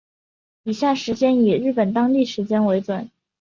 [0.63, 3.11] 以下时间以日本当地时间为准